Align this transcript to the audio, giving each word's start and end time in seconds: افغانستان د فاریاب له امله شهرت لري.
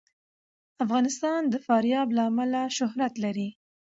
افغانستان 0.83 1.41
د 1.47 1.55
فاریاب 1.65 2.07
له 2.17 2.21
امله 2.29 2.61
شهرت 2.77 3.13
لري. 3.23 3.49